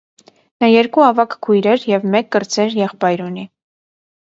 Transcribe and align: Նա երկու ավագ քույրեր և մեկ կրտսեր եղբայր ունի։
Նա 0.63 0.69
երկու 0.75 1.05
ավագ 1.07 1.35
քույրեր 1.49 1.85
և 1.91 2.09
մեկ 2.15 2.33
կրտսեր 2.39 2.75
եղբայր 2.83 3.25
ունի։ 3.31 3.49